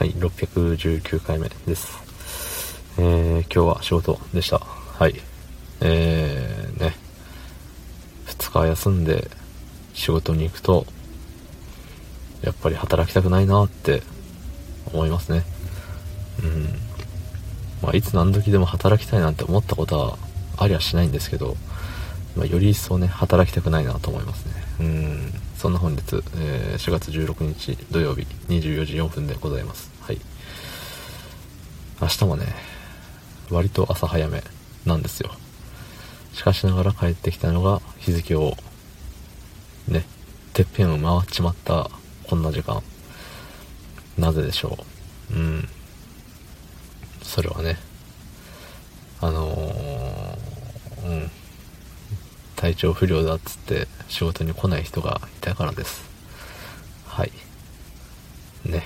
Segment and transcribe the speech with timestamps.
[0.00, 1.92] はい、619回目です。
[2.98, 4.58] えー、今日は仕事でした。
[4.58, 5.14] はい。
[5.82, 6.94] えー、ね。
[8.28, 9.30] 2日休んで
[9.92, 10.86] 仕事に行くと、
[12.40, 14.02] やっぱり働きたくないなって
[14.90, 15.42] 思いますね。
[16.42, 16.62] うん。
[17.82, 20.18] まあ、いつ何時でも働きたいなんて思ったことは
[20.56, 21.58] ありゃしないんですけど、
[22.38, 24.52] まあ、より一層ね、働きたくないなと思いますね。
[24.80, 25.29] うん。
[25.60, 26.00] そんな本日、
[26.38, 29.90] えー、4月16日土曜日24時4分でございます。
[30.00, 30.18] はい。
[32.00, 32.46] 明日もね、
[33.50, 34.42] 割と朝早め
[34.86, 35.30] なんですよ。
[36.32, 38.54] しかしながら帰ってきたのが日付を、
[39.86, 40.06] ね、
[40.54, 41.90] てっぺんを回っちまった
[42.26, 42.82] こんな時間。
[44.16, 44.78] なぜでしょ
[45.30, 45.34] う。
[45.34, 45.68] うん。
[47.22, 47.76] それはね、
[49.20, 51.30] あのー、うん。
[52.70, 56.08] 体調不良だっつって仕事に来ない人がいたからです。
[57.04, 57.32] はい。
[58.64, 58.84] ね。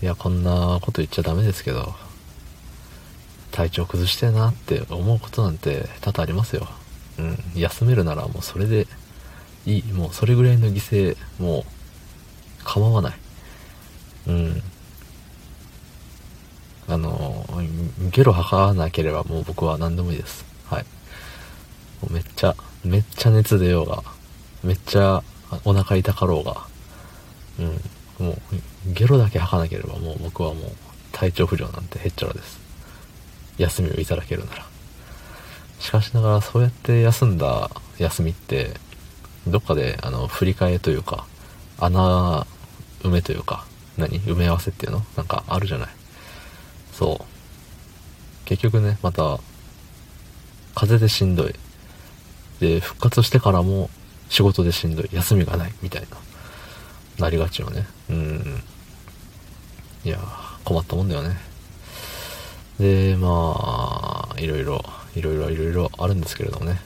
[0.00, 1.92] いや、こんなこと言っちゃダメですけど、
[3.50, 6.68] 体調崩してなって思うことなんて多々ありますよ。
[7.18, 7.38] うん。
[7.56, 8.86] 休めるならもうそれで
[9.66, 9.82] いい。
[9.92, 11.64] もうそれぐらいの犠牲、もう
[12.64, 13.14] 構わない。
[14.28, 14.62] うん。
[16.86, 17.44] あの、
[18.12, 20.44] ゲロ吐かなければもう僕は何でもいいです。
[20.70, 20.86] はい。
[22.10, 24.02] めっちゃ、めっちゃ熱出ようが、
[24.62, 25.22] めっちゃ
[25.64, 26.66] お腹痛かろうが、
[27.58, 27.62] う
[28.22, 28.26] ん。
[28.26, 28.36] もう、
[28.86, 30.72] ゲロだけ吐かなければもう僕はもう
[31.12, 32.58] 体調不良なんてへっちゃらです。
[33.58, 34.66] 休みをいただけるなら。
[35.80, 38.74] しかしながらそうやって休んだ休みって、
[39.46, 41.26] どっかであの振り替えというか、
[41.78, 42.46] 穴
[43.02, 43.66] 埋めというか、
[43.96, 44.20] 何？
[44.20, 45.04] 埋め合わせっていうの？
[45.16, 45.88] なんかあるじゃない。
[46.92, 47.24] そう。
[48.46, 49.38] 結局ね、また、
[50.74, 51.54] 風邪でしんどい。
[52.60, 53.90] で、復活してからも
[54.28, 55.08] 仕事でしんどい。
[55.12, 55.72] 休みがない。
[55.82, 57.24] みたいな。
[57.24, 57.86] なりがちよね。
[58.10, 58.62] うん。
[60.04, 60.18] いや
[60.64, 61.36] 困ったもんだよね。
[62.78, 64.82] で、まあ、いろいろ、
[65.14, 66.80] いろいろ、いろいろあるんですけれどもね。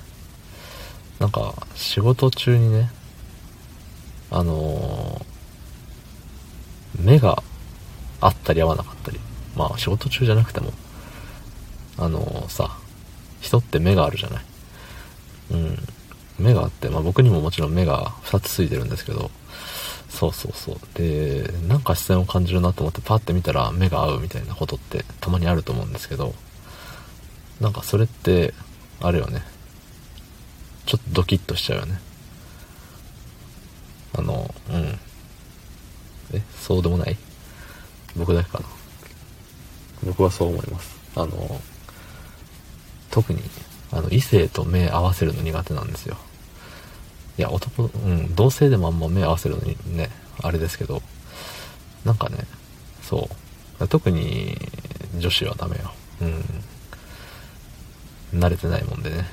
[1.18, 2.90] なんか、仕事中にね、
[4.30, 7.42] あのー、目が
[8.20, 9.18] あったり合わなかったり。
[9.56, 10.72] まあ、仕事中じゃなくても、
[11.96, 12.76] あのー、さ、
[13.40, 14.44] 人って目があるじゃない。
[15.50, 15.78] うん。
[16.38, 19.30] 目があって、まあ僕にももちろん目が2つついてるんですけど、
[20.08, 20.76] そうそうそう。
[20.94, 26.34] で、なんか視線を感じるなと思ってパッて見たら目が合うみたいなことってたまにあると思うんですけど、
[27.60, 28.54] なんかそれって、
[29.00, 29.42] あれよね。
[30.86, 32.00] ちょっとドキッとしちゃうよね。
[34.16, 34.98] あの、うん。
[36.32, 37.16] え、そうでもない？
[38.16, 38.64] 僕だけかな。
[40.04, 40.96] 僕はそう思います。
[41.14, 41.60] あの、
[43.10, 43.42] 特に、
[43.92, 46.16] あの、異性と目合わせるの苦手なんですよ。
[47.38, 50.10] いや、男、うん、同性でもあんま目合わせるのにね、
[50.42, 51.02] あれですけど、
[52.04, 52.38] なんかね、
[53.02, 53.28] そ
[53.80, 53.88] う。
[53.88, 54.56] 特に
[55.18, 55.92] 女子はダメよ。
[56.20, 58.40] うん。
[58.40, 59.24] 慣れてないもんでね。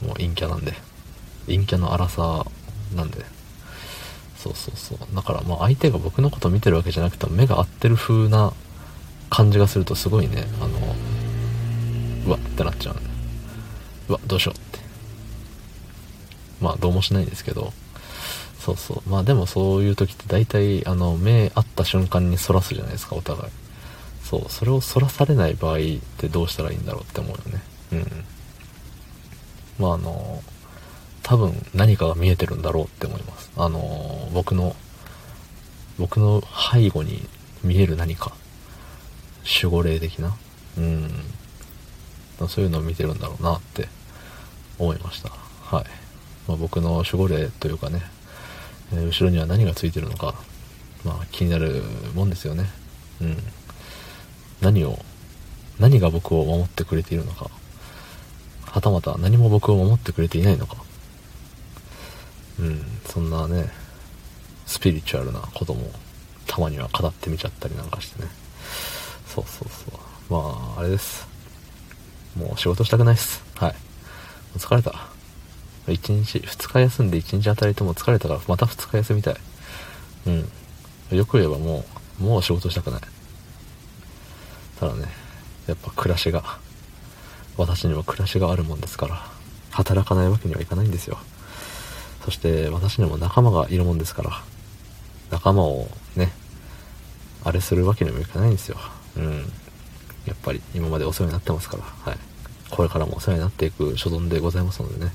[0.00, 0.74] もう陰キャなんで。
[1.46, 2.46] 陰キャの荒さ
[2.94, 3.24] なんで。
[4.36, 4.98] そうそうそう。
[5.14, 8.52] だからまあ相手が僕のこと見てるわけじゃなくて目が合ってる風な
[9.30, 10.78] 感じがするとすごいね、あの、
[12.26, 13.15] うわってなっちゃうね。
[14.08, 14.78] うわ、どうしようって
[16.60, 17.72] まあどうもしないんですけど、
[18.58, 19.08] そうそう。
[19.08, 23.50] まあでもそういう時って大体、あの、目合った瞬間に反らすじゃないですか、お互い。
[24.24, 25.80] そう、それを反らされない場合っ
[26.18, 27.62] てどうしたらいいんだろうって思うよね。
[27.92, 28.24] うん。
[29.78, 30.42] まああの、
[31.22, 33.50] 多分何かが見えてるんだろうって思います。
[33.56, 34.74] あの、僕の、
[35.98, 37.28] 僕の背後に
[37.62, 38.32] 見える何か。
[39.62, 40.36] 守護霊的な。
[40.78, 41.10] うん。
[42.48, 43.88] そういうのを見てるんだろうなって
[44.78, 45.30] 思いました。
[45.30, 45.84] はい。
[46.46, 48.02] まあ、僕の守護霊というかね、
[48.92, 50.34] えー、後ろには何がついてるのか、
[51.04, 51.82] まあ、気になる
[52.14, 52.66] もんですよね。
[53.20, 53.36] うん。
[54.60, 54.98] 何を、
[55.78, 57.50] 何が僕を守ってくれているのか、
[58.66, 60.76] はたまた何も僕を守ってくれていないのか。
[62.58, 63.70] うん、そんなね、
[64.66, 65.90] スピリチュアルなことも
[66.46, 68.28] たまには語ってみちゃったりなんかしてね。
[69.26, 70.32] そうそうそう。
[70.32, 71.26] まあ、あれです。
[72.36, 73.42] もう仕事したくないっす。
[73.56, 73.74] はい。
[74.58, 74.92] 疲れた。
[75.86, 79.36] 1日、2日休んで1日あたりとも疲れたからまた2日休みたい。
[80.26, 80.48] うん。
[81.16, 81.84] よく言えばも
[82.20, 83.00] う、もう仕事したくない。
[84.80, 85.06] ただね、
[85.66, 86.58] やっぱ暮らしが、
[87.56, 89.26] 私にも暮らしがあるもんですから、
[89.70, 91.18] 働かないわけにはいかないんですよ。
[92.24, 94.42] そして私にも仲間がいるもんですから、
[95.30, 96.32] 仲間をね、
[97.44, 98.78] あれするわけにもいかないんですよ。
[99.16, 99.52] うん。
[100.26, 102.18] やっぱり今までお世話になってますから、はい。
[102.70, 105.12] これからもお世話になっていく所存でございますのでね、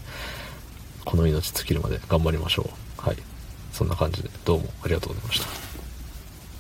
[1.05, 3.01] この命尽きるまで頑張りましょう。
[3.01, 3.17] はい。
[3.71, 5.70] そんな感じでどうもありがとうございました。